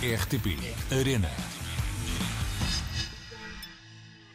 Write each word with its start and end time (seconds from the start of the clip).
RTP 0.00 0.54
Arena. 0.96 1.28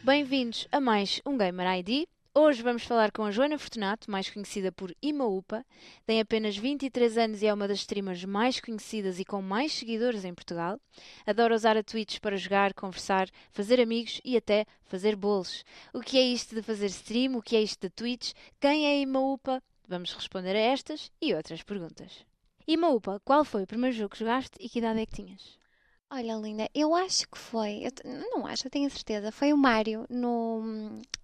Bem-vindos 0.02 0.68
a 0.70 0.78
mais 0.78 1.22
um 1.24 1.38
Gamer 1.38 1.78
ID. 1.78 2.06
Hoje 2.34 2.62
vamos 2.62 2.84
falar 2.84 3.10
com 3.10 3.24
a 3.24 3.30
Joana 3.30 3.56
Fortunato, 3.56 4.10
mais 4.10 4.28
conhecida 4.28 4.70
por 4.70 4.94
Imaupa. 5.00 5.64
Tem 6.04 6.20
apenas 6.20 6.54
23 6.54 7.16
anos 7.16 7.40
e 7.40 7.46
é 7.46 7.54
uma 7.54 7.66
das 7.66 7.78
streamers 7.78 8.26
mais 8.26 8.60
conhecidas 8.60 9.18
e 9.18 9.24
com 9.24 9.40
mais 9.40 9.72
seguidores 9.72 10.26
em 10.26 10.34
Portugal. 10.34 10.78
Adora 11.26 11.54
usar 11.54 11.78
a 11.78 11.82
Twitch 11.82 12.18
para 12.20 12.36
jogar, 12.36 12.74
conversar, 12.74 13.26
fazer 13.50 13.80
amigos 13.80 14.20
e 14.22 14.36
até 14.36 14.66
fazer 14.84 15.16
bolos. 15.16 15.64
O 15.94 16.00
que 16.00 16.18
é 16.18 16.26
isto 16.26 16.54
de 16.54 16.60
fazer 16.60 16.88
stream? 16.88 17.36
O 17.36 17.42
que 17.42 17.56
é 17.56 17.62
isto 17.62 17.88
da 17.88 17.88
Twitch? 17.88 18.34
Quem 18.60 18.84
é 18.84 19.00
Imaupa? 19.00 19.62
Vamos 19.88 20.12
responder 20.12 20.54
a 20.56 20.60
estas 20.60 21.10
e 21.22 21.32
outras 21.32 21.62
perguntas. 21.62 22.26
Imaupa, 22.66 23.20
qual 23.24 23.44
foi 23.44 23.62
o 23.62 23.66
primeiro 23.66 23.96
jogo 23.96 24.10
que 24.10 24.18
jogaste 24.18 24.56
e 24.60 24.68
que 24.68 24.78
idade 24.78 25.00
é 25.00 25.06
que 25.06 25.14
tinhas? 25.14 25.58
Olha, 26.10 26.36
linda, 26.36 26.68
eu 26.74 26.94
acho 26.94 27.28
que 27.28 27.36
foi, 27.38 27.82
não 28.04 28.46
acho, 28.46 28.66
eu 28.66 28.70
tenho 28.70 28.86
a 28.86 28.90
certeza, 28.90 29.32
foi 29.32 29.52
o 29.52 29.56
Mario 29.58 30.06
no, 30.08 30.62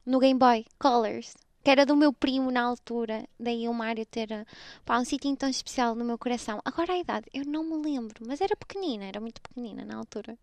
no 0.05 0.19
Game 0.19 0.39
Boy 0.39 0.67
Colors, 0.79 1.35
que 1.63 1.71
era 1.71 1.87
do 1.87 1.97
meu 1.97 2.13
primo 2.13 2.51
na 2.51 2.63
altura, 2.63 3.27
daí 3.39 3.69
o 3.69 3.75
Mario 3.75 4.05
ter 4.07 4.33
eh, 4.33 4.45
pá, 4.85 4.99
um 4.99 5.05
sítio 5.05 5.35
tão 5.37 5.49
especial 5.49 5.95
no 5.95 6.05
meu 6.05 6.19
coração. 6.19 6.61
Agora 6.65 6.93
a 6.93 6.99
idade, 6.99 7.27
eu 7.33 7.45
não 7.45 7.63
me 7.65 7.77
lembro, 7.77 8.27
mas 8.27 8.41
era 8.41 8.57
pequenina, 8.57 9.05
era 9.05 9.21
muito 9.21 9.41
pequenina 9.41 9.85
na 9.85 9.97
altura. 9.97 10.37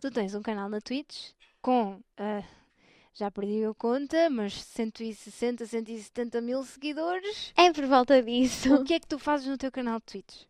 Tu 0.00 0.10
tens 0.10 0.34
um 0.34 0.42
canal 0.42 0.68
na 0.68 0.80
Twitch 0.80 1.32
com, 1.60 2.00
ah, 2.16 2.42
já 3.14 3.30
perdi 3.30 3.64
a 3.64 3.74
conta, 3.74 4.28
mas 4.30 4.54
160, 4.62 5.66
170 5.66 6.40
mil 6.40 6.64
seguidores. 6.64 7.52
É 7.56 7.72
por 7.72 7.86
volta 7.86 8.22
disso. 8.22 8.74
O 8.74 8.84
que 8.84 8.94
é 8.94 9.00
que 9.00 9.06
tu 9.06 9.18
fazes 9.18 9.46
no 9.46 9.58
teu 9.58 9.70
canal 9.72 9.98
de 9.98 10.04
Twitch? 10.06 10.42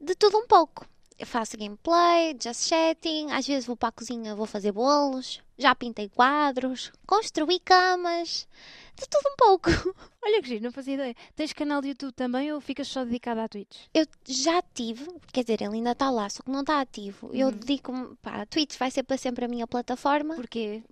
De 0.00 0.14
tudo 0.14 0.38
um 0.38 0.46
pouco. 0.46 0.86
Eu 1.18 1.26
faço 1.26 1.56
gameplay, 1.56 2.36
just 2.38 2.68
chatting, 2.68 3.30
às 3.30 3.46
vezes 3.46 3.64
vou 3.66 3.74
para 3.74 3.88
a 3.88 3.92
cozinha, 3.92 4.34
vou 4.34 4.44
fazer 4.44 4.70
bolos, 4.70 5.40
já 5.56 5.74
pintei 5.74 6.10
quadros, 6.10 6.92
construí 7.06 7.58
camas, 7.58 8.46
de 8.94 9.08
tudo 9.08 9.26
um 9.32 9.36
pouco. 9.38 9.70
Olha 10.22 10.42
que 10.42 10.48
giro, 10.48 10.64
não 10.64 10.70
fazia 10.72 10.92
ideia. 10.92 11.14
Tens 11.34 11.54
canal 11.54 11.80
de 11.80 11.88
YouTube 11.88 12.12
também 12.12 12.52
ou 12.52 12.60
ficas 12.60 12.88
só 12.88 13.02
dedicada 13.02 13.44
à 13.44 13.48
Twitch? 13.48 13.86
Eu 13.94 14.06
já 14.28 14.60
tive, 14.74 15.06
quer 15.32 15.40
dizer, 15.42 15.62
ele 15.62 15.76
ainda 15.76 15.92
está 15.92 16.10
lá, 16.10 16.28
só 16.28 16.42
que 16.42 16.50
não 16.50 16.60
está 16.60 16.82
ativo. 16.82 17.30
Eu 17.32 17.46
Uhum. 17.46 17.52
dedico-me, 17.54 18.14
pá, 18.16 18.42
a 18.42 18.46
Twitch 18.46 18.76
vai 18.76 18.90
ser 18.90 19.02
para 19.02 19.16
sempre 19.16 19.46
a 19.46 19.48
minha 19.48 19.66
plataforma. 19.66 20.34
Porquê? 20.34 20.82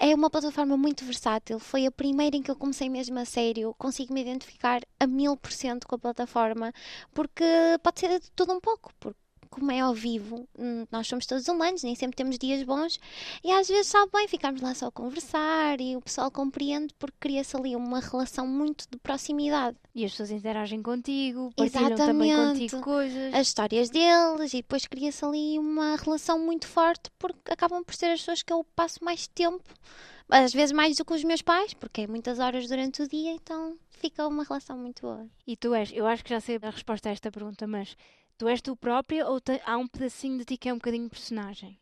É 0.00 0.14
uma 0.14 0.30
plataforma 0.30 0.76
muito 0.76 1.04
versátil. 1.04 1.58
Foi 1.58 1.84
a 1.86 1.90
primeira 1.90 2.36
em 2.36 2.42
que 2.42 2.50
eu 2.50 2.56
comecei 2.56 2.88
mesmo 2.88 3.18
a 3.18 3.24
sério. 3.24 3.74
Consigo 3.78 4.14
me 4.14 4.20
identificar 4.22 4.80
a 4.98 5.06
mil 5.06 5.36
por 5.36 5.52
cento 5.52 5.86
com 5.86 5.96
a 5.96 5.98
plataforma, 5.98 6.72
porque 7.12 7.44
pode 7.82 8.00
ser 8.00 8.20
de 8.20 8.30
tudo 8.32 8.52
um 8.52 8.60
pouco. 8.60 8.92
Porque 9.00 9.18
como 9.48 9.70
é 9.70 9.80
ao 9.80 9.94
vivo, 9.94 10.48
hum, 10.58 10.86
nós 10.90 11.06
somos 11.06 11.26
todos 11.26 11.48
humanos, 11.48 11.82
nem 11.82 11.94
sempre 11.94 12.16
temos 12.16 12.38
dias 12.38 12.62
bons, 12.62 12.98
e 13.42 13.50
às 13.50 13.68
vezes 13.68 13.86
sabe 13.86 14.10
bem, 14.12 14.28
ficamos 14.28 14.60
lá 14.60 14.74
só 14.74 14.86
a 14.86 14.92
conversar 14.92 15.80
e 15.80 15.96
o 15.96 16.00
pessoal 16.00 16.30
compreende 16.30 16.94
porque 16.98 17.16
cria-se 17.18 17.56
ali 17.56 17.74
uma 17.74 18.00
relação 18.00 18.46
muito 18.46 18.86
de 18.90 18.98
proximidade. 18.98 19.76
E 19.94 20.04
as 20.04 20.12
pessoas 20.12 20.30
interagem 20.30 20.82
contigo, 20.82 21.52
partilham 21.56 21.96
também 21.96 22.34
contigo 22.34 22.80
coisas. 22.80 23.34
as 23.34 23.48
histórias 23.48 23.90
deles 23.90 24.54
e 24.54 24.58
depois 24.58 24.86
cria-se 24.86 25.24
ali 25.24 25.58
uma 25.58 25.96
relação 25.96 26.38
muito 26.38 26.66
forte 26.66 27.10
porque 27.18 27.52
acabam 27.52 27.82
por 27.82 27.94
ser 27.94 28.06
as 28.06 28.20
pessoas 28.20 28.42
que 28.42 28.52
eu 28.52 28.64
passo 28.76 29.02
mais 29.02 29.26
tempo, 29.26 29.64
às 30.28 30.52
vezes 30.52 30.72
mais 30.72 30.96
do 30.96 31.04
que 31.04 31.14
os 31.14 31.24
meus 31.24 31.42
pais, 31.42 31.74
porque 31.74 32.02
é 32.02 32.06
muitas 32.06 32.38
horas 32.38 32.68
durante 32.68 33.02
o 33.02 33.08
dia, 33.08 33.32
então 33.32 33.76
fica 33.90 34.26
uma 34.26 34.44
relação 34.44 34.76
muito 34.78 35.02
boa. 35.02 35.26
E 35.46 35.56
tu 35.56 35.74
és, 35.74 35.90
eu 35.92 36.06
acho 36.06 36.22
que 36.22 36.30
já 36.30 36.40
sei 36.40 36.58
a 36.62 36.70
resposta 36.70 37.08
a 37.08 37.12
esta 37.12 37.30
pergunta, 37.30 37.66
mas 37.66 37.96
tu 38.38 38.48
és 38.48 38.62
tu 38.62 38.76
própria 38.76 39.26
ou 39.28 39.40
te- 39.40 39.60
há 39.64 39.76
um 39.76 39.86
pedacinho 39.88 40.38
de 40.38 40.44
ti 40.44 40.56
que 40.56 40.68
é 40.68 40.72
um 40.72 40.78
bocadinho 40.78 41.08
personagem? 41.10 41.78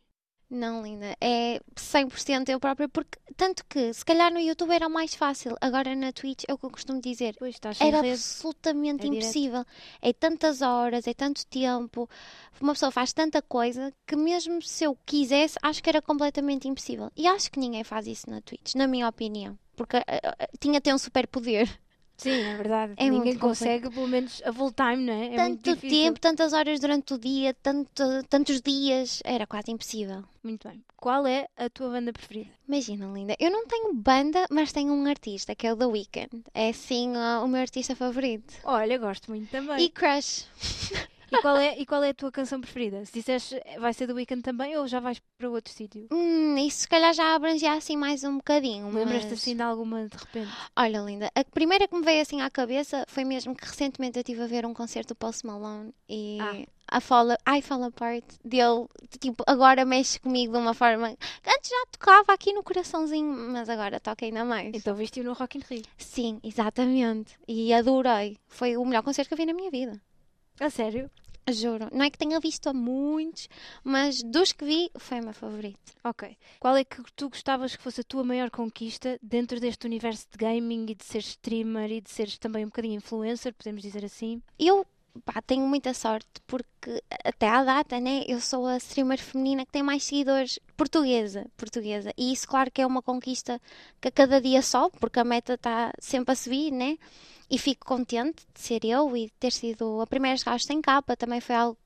Não, 0.49 0.81
linda, 0.81 1.13
é 1.19 1.59
100% 1.75 2.47
eu 2.49 2.57
própria, 2.57 2.87
porque 2.87 3.19
tanto 3.35 3.65
que 3.65 3.93
se 3.93 4.05
calhar 4.05 4.31
no 4.31 4.39
YouTube 4.39 4.71
era 4.71 4.87
o 4.87 4.89
mais 4.89 5.13
fácil, 5.13 5.57
agora 5.59 5.93
na 5.93 6.13
Twitch 6.13 6.45
é 6.47 6.53
o 6.53 6.57
que 6.57 6.65
eu 6.65 6.69
costumo 6.69 7.01
dizer. 7.01 7.35
Pois 7.37 7.59
Era 7.81 7.97
rede. 7.97 8.11
absolutamente 8.11 9.01
É 9.01 9.09
direto. 9.09 9.15
impossível. 9.17 9.65
É 10.01 10.13
tantas 10.13 10.61
horas, 10.61 11.05
é 11.05 11.13
tanto 11.13 11.45
tempo. 11.47 12.09
Uma 12.61 12.73
pessoa 12.73 12.91
faz 12.91 13.11
tanta 13.11 13.41
coisa 13.41 13.93
que, 14.07 14.15
mesmo 14.15 14.61
se 14.61 14.85
eu 14.85 14.97
quisesse, 15.05 15.57
acho 15.61 15.83
que 15.83 15.89
era 15.89 16.01
completamente 16.01 16.65
impossível. 16.65 17.11
E 17.15 17.27
acho 17.27 17.51
que 17.51 17.59
ninguém 17.59 17.83
faz 17.83 18.07
isso 18.07 18.29
na 18.29 18.39
Twitch, 18.41 18.73
na 18.75 18.87
minha 18.87 19.07
opinião. 19.09 19.59
Porque 19.75 19.97
eh, 19.97 20.05
eh, 20.07 20.49
tinha 20.61 20.77
até 20.77 20.95
um 20.95 20.97
superpoder. 20.97 21.67
Sim, 22.17 22.49
é 22.49 22.57
verdade. 22.57 22.93
É 22.97 23.09
Ninguém 23.09 23.37
consegue, 23.37 23.89
pelo 23.91 24.07
menos, 24.07 24.41
a 24.43 24.51
full 24.51 24.71
time, 24.71 25.03
não 25.05 25.13
é? 25.13 25.33
É 25.33 25.35
tanto 25.35 25.75
tempo, 25.77 26.19
tantas 26.19 26.51
horas 26.51 26.79
durante 26.79 27.13
o 27.13 27.17
dia, 27.17 27.53
tanto, 27.53 28.03
tantos 28.27 28.59
dias. 28.59 29.21
Era 29.23 29.45
quase 29.45 29.71
impossível. 29.71 30.23
Muito 30.43 30.67
bem. 30.67 30.83
Qual 30.95 31.27
é 31.27 31.47
a 31.55 31.69
tua 31.69 31.89
banda 31.89 32.11
preferida? 32.11 32.49
Imagina, 32.67 33.05
linda. 33.13 33.35
Eu 33.39 33.51
não 33.51 33.67
tenho 33.67 33.93
banda, 33.93 34.45
mas 34.49 34.71
tenho 34.71 34.91
um 34.93 35.05
artista, 35.05 35.53
que 35.53 35.67
é 35.67 35.73
o 35.73 35.77
The 35.77 35.85
Weeknd. 35.85 36.43
É, 36.53 36.73
sim, 36.73 37.13
o 37.15 37.47
meu 37.47 37.61
artista 37.61 37.95
favorito. 37.95 38.55
Olha, 38.63 38.97
gosto 38.97 39.29
muito 39.29 39.49
também. 39.51 39.85
E 39.85 39.89
E, 41.31 41.37
qual, 41.41 41.57
é, 41.57 41.77
e 41.79 41.85
qual 41.85 42.03
é 42.03 42.09
a 42.09 42.13
tua 42.13 42.31
canção 42.31 42.59
preferida? 42.61 43.03
Se 43.05 43.13
disseste 43.13 43.59
vai 43.79 43.93
ser 43.93 44.07
do 44.07 44.13
Weekend 44.15 44.41
também 44.41 44.77
ou 44.77 44.87
já 44.87 44.99
vais 44.99 45.21
para 45.37 45.49
outro 45.49 45.73
sítio? 45.73 46.07
Hum, 46.11 46.57
isso 46.57 46.79
se 46.81 46.87
calhar 46.87 47.13
já 47.13 47.35
abrangia 47.35 47.73
assim 47.73 47.97
mais 47.97 48.23
um 48.23 48.37
bocadinho. 48.37 48.89
Lembras-te 48.89 49.29
mas- 49.31 49.39
assim 49.41 49.55
de 49.55 49.61
alguma 49.61 50.07
de 50.07 50.17
repente? 50.17 50.51
Olha, 50.75 50.99
linda, 50.99 51.31
a 51.35 51.43
primeira 51.43 51.87
que 51.87 51.95
me 51.95 52.01
veio 52.03 52.21
assim 52.21 52.41
à 52.41 52.49
cabeça 52.49 53.03
foi 53.07 53.23
mesmo 53.23 53.55
que 53.55 53.65
recentemente 53.65 54.17
eu 54.17 54.21
estive 54.21 54.41
a 54.41 54.47
ver 54.47 54.65
um 54.65 54.73
concerto 54.73 55.13
do 55.13 55.17
Post 55.17 55.45
Malone 55.45 55.93
e 56.09 56.37
Ah. 56.39 56.97
a 56.97 57.01
Fall, 57.01 57.27
I 57.47 57.61
Fall 57.61 57.83
Apart 57.83 58.23
dele, 58.43 58.87
tipo, 59.19 59.43
agora 59.45 59.83
mexe 59.85 60.19
comigo 60.19 60.53
de 60.53 60.59
uma 60.59 60.73
forma 60.73 61.09
que 61.43 61.49
antes 61.49 61.69
já 61.69 61.85
tocava 61.91 62.33
aqui 62.33 62.53
no 62.53 62.63
coraçãozinho, 62.63 63.31
mas 63.51 63.67
agora 63.69 63.99
toca 63.99 64.25
ainda 64.25 64.45
mais. 64.45 64.71
Então 64.73 64.95
viste-o 64.95 65.23
no 65.23 65.33
Rock 65.33 65.57
in 65.57 65.61
Rio. 65.69 65.83
Sim, 65.97 66.39
exatamente. 66.43 67.33
E 67.47 67.73
adorei. 67.73 68.37
Foi 68.47 68.77
o 68.77 68.85
melhor 68.85 69.03
concerto 69.03 69.27
que 69.27 69.33
eu 69.33 69.37
vi 69.37 69.45
na 69.45 69.53
minha 69.53 69.69
vida. 69.69 70.01
A 70.59 70.69
sério? 70.69 71.09
Juro. 71.49 71.87
Não 71.93 72.03
é 72.03 72.09
que 72.09 72.17
tenha 72.17 72.39
visto 72.39 72.67
a 72.67 72.73
muitos, 72.73 73.47
mas 73.83 74.21
dos 74.21 74.51
que 74.51 74.65
vi, 74.65 74.91
foi 74.97 75.21
o 75.21 75.23
meu 75.23 75.33
favorito. 75.33 75.93
Ok. 76.03 76.35
Qual 76.59 76.75
é 76.75 76.83
que 76.83 77.01
tu 77.15 77.29
gostavas 77.29 77.75
que 77.75 77.81
fosse 77.81 78.01
a 78.01 78.03
tua 78.03 78.23
maior 78.23 78.49
conquista 78.49 79.17
dentro 79.21 79.59
deste 79.59 79.85
universo 79.85 80.27
de 80.31 80.37
gaming 80.37 80.87
e 80.89 80.95
de 80.95 81.05
ser 81.05 81.19
streamer 81.19 81.91
e 81.91 82.01
de 82.01 82.09
seres 82.09 82.37
também 82.37 82.65
um 82.65 82.67
bocadinho 82.67 82.95
influencer, 82.95 83.53
podemos 83.53 83.81
dizer 83.81 84.03
assim? 84.03 84.41
Eu 84.59 84.85
pá, 85.25 85.41
tenho 85.41 85.65
muita 85.67 85.93
sorte 85.93 86.27
porque 86.45 87.03
até 87.23 87.47
à 87.47 87.63
data, 87.63 87.99
né, 87.99 88.23
eu 88.27 88.39
sou 88.39 88.65
a 88.65 88.77
streamer 88.77 89.19
feminina 89.19 89.65
que 89.65 89.71
tem 89.71 89.83
mais 89.83 90.03
seguidores 90.03 90.59
portuguesa, 90.75 91.45
portuguesa. 91.57 92.13
E 92.17 92.31
isso 92.31 92.47
claro 92.47 92.71
que 92.71 92.81
é 92.81 92.85
uma 92.85 93.01
conquista 93.01 93.61
que 94.01 94.07
a 94.07 94.11
cada 94.11 94.41
dia 94.41 94.61
sobe, 94.61 94.97
porque 94.99 95.19
a 95.19 95.23
meta 95.23 95.53
está 95.53 95.91
sempre 95.99 96.31
a 96.31 96.35
subir, 96.35 96.71
né? 96.71 96.97
E 97.49 97.57
fico 97.57 97.85
contente 97.85 98.45
de 98.53 98.59
ser 98.59 98.83
eu 98.85 99.15
e 99.15 99.25
de 99.25 99.33
ter 99.39 99.51
sido 99.51 100.01
a 100.01 100.07
primeira 100.07 100.35
a 100.35 100.37
jogar 100.37 100.59
sem 100.59 100.81
capa, 100.81 101.15
também 101.15 101.39
foi 101.39 101.55
algo 101.55 101.77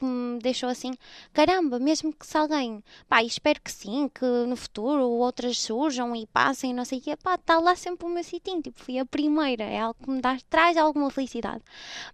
que- 0.00 0.04
me 0.06 0.38
deixou 0.40 0.68
assim, 0.68 0.92
caramba, 1.32 1.78
mesmo 1.78 2.12
que 2.12 2.26
se 2.26 2.36
alguém, 2.36 2.82
pá, 3.08 3.22
espero 3.22 3.60
que 3.60 3.70
sim, 3.70 4.08
que 4.08 4.24
no 4.24 4.56
futuro 4.56 5.02
outras 5.08 5.58
surjam 5.58 6.16
e 6.16 6.26
passem, 6.26 6.74
não 6.74 6.84
sei 6.84 6.98
o 6.98 7.02
quê, 7.02 7.16
pá, 7.16 7.34
está 7.36 7.58
lá 7.60 7.76
sempre 7.76 8.06
o 8.06 8.10
meu 8.10 8.24
sitinho, 8.24 8.62
tipo, 8.62 8.80
fui 8.80 8.98
a 8.98 9.06
primeira, 9.06 9.64
é 9.64 9.78
algo 9.80 9.96
que 10.02 10.10
me 10.10 10.20
dá, 10.20 10.36
traz 10.48 10.76
alguma 10.76 11.10
felicidade. 11.10 11.62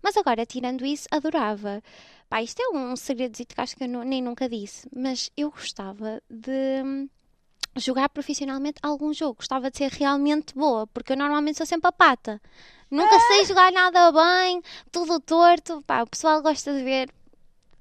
Mas 0.02 0.16
agora, 0.16 0.44
tirando 0.46 0.84
isso, 0.84 1.06
adorava. 1.10 1.82
Pá, 2.28 2.42
isto 2.42 2.60
é 2.60 2.68
um 2.76 2.96
segredozito 2.96 3.54
que 3.54 3.60
acho 3.60 3.76
que 3.76 3.84
eu 3.84 3.88
nu- 3.88 4.02
nem 4.02 4.20
nunca 4.22 4.48
disse, 4.48 4.88
mas 4.94 5.30
eu 5.36 5.50
gostava 5.50 6.20
de 6.28 6.82
hum, 6.84 7.08
jogar 7.76 8.08
profissionalmente 8.08 8.78
algum 8.82 9.12
jogo. 9.12 9.36
Gostava 9.36 9.70
de 9.70 9.78
ser 9.78 9.90
realmente 9.92 10.54
boa, 10.54 10.86
porque 10.88 11.12
eu 11.12 11.16
normalmente 11.16 11.58
sou 11.58 11.66
sempre 11.66 11.88
a 11.88 11.92
pata. 11.92 12.40
Nunca 12.90 13.18
sei 13.20 13.44
jogar 13.44 13.70
nada 13.72 14.12
bem, 14.12 14.62
tudo 14.92 15.20
torto. 15.20 15.82
Pá, 15.86 16.02
o 16.02 16.06
pessoal 16.06 16.40
gosta 16.42 16.72
de 16.72 16.82
ver, 16.82 17.10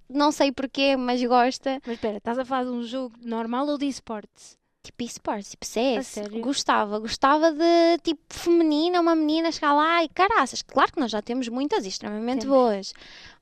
não 0.10 0.32
sei 0.32 0.52
porquê, 0.52 0.96
mas 0.96 1.24
gosta. 1.24 1.82
Mas 1.86 1.96
espera, 1.96 2.18
estás 2.18 2.40
a 2.40 2.46
falar 2.46 2.66
de 2.66 2.72
um 2.72 2.84
jogo 2.84 3.16
normal 3.24 3.68
ou 3.68 3.78
de 3.78 3.88
esportes? 3.88 4.58
Tipo 4.84 5.04
esportes, 5.04 5.50
tipo 5.50 5.66
CS. 5.66 6.16
Gostava, 6.42 7.00
gostava 7.00 7.52
de 7.52 7.98
tipo 8.04 8.22
feminina, 8.30 9.02
uma 9.02 9.16
menina 9.16 9.52
chegar 9.52 9.74
lá 9.74 10.04
e 10.04 10.10
caraças. 10.10 10.62
Claro 10.62 10.94
que 10.94 11.00
nós 11.00 11.10
já 11.10 11.24
temos 11.24 11.48
muitas 11.50 11.86
e 11.86 11.90
extremamente 11.90 12.46
boas, 12.46 12.94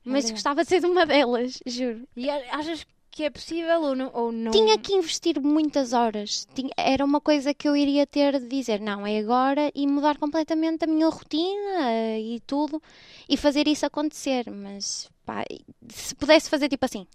mas 0.02 0.24
verdade. 0.24 0.32
gostava 0.32 0.62
de 0.62 0.68
ser 0.70 0.80
de 0.80 0.86
uma 0.86 1.04
delas, 1.04 1.60
juro. 1.66 2.08
E 2.16 2.30
achas 2.30 2.86
que 3.14 3.22
é 3.22 3.30
possível 3.30 3.80
ou 3.80 3.94
não? 3.94 4.10
Ou 4.12 4.32
não... 4.32 4.50
Tinha 4.50 4.76
que 4.76 4.92
investir 4.92 5.40
muitas 5.40 5.92
horas. 5.92 6.48
Tinha- 6.52 6.72
era 6.76 7.04
uma 7.04 7.20
coisa 7.20 7.54
que 7.54 7.68
eu 7.68 7.76
iria 7.76 8.04
ter 8.08 8.40
de 8.40 8.46
dizer, 8.48 8.80
não, 8.80 9.06
é 9.06 9.18
agora 9.20 9.70
e 9.72 9.86
mudar 9.86 10.18
completamente 10.18 10.82
a 10.82 10.88
minha 10.88 11.08
rotina 11.08 11.92
eh, 11.92 12.20
e 12.20 12.40
tudo 12.40 12.82
e 13.28 13.36
fazer 13.36 13.68
isso 13.68 13.86
acontecer. 13.86 14.50
Mas 14.50 15.08
pá, 15.24 15.44
se 15.88 16.12
pudesse 16.16 16.50
fazer 16.50 16.68
tipo 16.68 16.84
assim, 16.84 17.06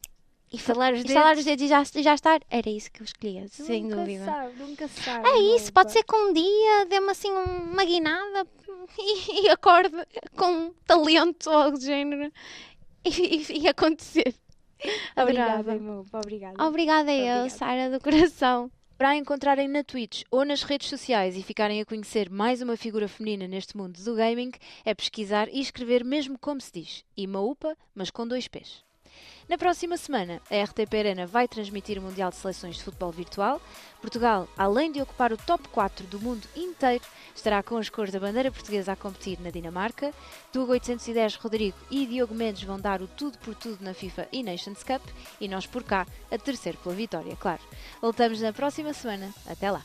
e 0.51 0.56
Estalar 0.56 0.94
os 0.94 1.04
dedos. 1.04 1.44
dedos 1.46 1.62
e 1.62 1.68
já, 1.68 1.84
já 2.02 2.13
estar, 2.16 2.40
era 2.50 2.69
isso 2.69 2.90
que 2.92 3.02
eu 3.02 3.06
escolhia, 3.06 3.48
sem 3.50 3.84
nunca 3.84 3.95
dúvida. 3.98 4.25
Sabe, 4.25 4.54
nunca 4.63 4.88
sabe. 4.88 5.30
É 5.30 5.56
isso, 5.56 5.72
pode 5.74 5.88
Opa. 5.88 5.94
ser 5.94 6.04
que 6.04 6.16
um 6.16 6.31
dia 6.34 6.86
dê-me 6.90 7.12
assim 7.12 7.30
uma 7.30 7.84
guinada 7.84 8.48
e, 8.98 9.42
e 9.45 9.50
acorde 9.50 9.94
com 10.38 10.74
talento 10.88 11.50
ou 11.50 11.56
algo 11.57 11.78
do 11.78 11.84
género 11.84 12.31
e, 13.06 13.10
e, 13.10 13.60
e 13.63 13.68
acontecer. 13.68 14.34
Obrigada, 15.16 15.54
Adorava. 15.54 15.76
Imaupa, 15.76 16.18
obrigada. 16.18 16.64
Obrigada 16.64 17.12
eu, 17.12 17.18
Obrigada. 17.18 17.50
Sara 17.50 17.90
do 17.90 18.00
coração. 18.04 18.72
Para 18.98 19.10
a 19.10 19.16
encontrarem 19.16 19.70
na 19.70 19.81
Twitch 19.81 20.24
ou 20.30 20.44
nas 20.44 20.64
redes 20.64 20.90
sociais 20.90 21.38
e 21.38 21.42
ficarem 21.42 21.80
a 21.80 21.86
conhecer 21.86 22.30
mais 22.30 22.62
uma 22.62 22.76
figura 22.76 23.08
feminina 23.08 23.48
neste 23.48 23.78
mundo 23.78 23.98
do 24.04 24.16
gaming, 24.16 24.52
é 24.84 24.94
pesquisar 24.94 25.48
e 25.48 25.62
escrever 25.62 26.04
mesmo 26.04 26.38
como 26.38 26.60
se 26.60 26.72
diz, 26.74 27.06
Imaupa, 27.16 27.78
mas 27.96 28.12
com 28.12 28.28
dois 28.28 28.50
P's. 28.50 28.84
Na 29.50 29.57
próxima 29.57 29.98
semana, 29.98 30.39
a 30.50 30.63
RTP 30.63 30.94
Arena 30.94 31.25
vai 31.25 31.48
transmitir 31.48 31.98
o 31.98 32.01
Mundial 32.04 32.30
de 32.30 32.36
Seleções 32.36 32.75
de 32.75 32.83
Futebol 32.83 33.12
Virtual. 33.12 33.60
Portugal, 34.00 34.48
além 34.56 34.92
de 34.92 35.01
ocupar 35.01 35.33
o 35.33 35.38
top 35.38 35.68
4 35.69 36.06
do 36.06 36.19
mundo 36.19 36.48
inteiro, 36.56 37.04
estará 37.36 37.63
com 37.63 37.77
as 37.77 37.89
cores 37.89 38.13
da 38.13 38.19
bandeira 38.19 38.51
portuguesa 38.51 38.92
a 38.92 38.95
competir 38.95 39.39
na 39.42 39.50
Dinamarca. 39.50 40.13
Tuga 40.54 40.74
810 40.74 41.36
Rodrigo 41.36 41.77
e 41.89 42.06
Diogo 42.06 42.36
Mendes 42.36 42.62
vão 42.62 42.80
dar 42.80 43.01
o 43.01 43.07
tudo 43.07 43.39
por 43.39 43.56
tudo 43.56 43.83
na 43.83 43.95
FIFA 43.95 44.27
e 44.31 44.44
Nations 44.44 44.83
Cup 44.83 45.01
e 45.42 45.48
nós 45.48 45.66
por 45.66 45.83
cá 45.83 46.06
a 46.30 46.38
terceiro 46.38 46.77
pela 46.77 46.94
vitória, 46.94 47.36
claro. 47.36 47.62
Voltamos 48.00 48.39
na 48.42 48.54
próxima 48.54 48.94
semana. 48.94 49.33
Até 49.48 49.71
lá! 49.71 49.83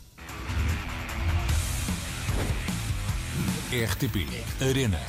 RTP 3.73 4.29
Arena. 4.61 5.01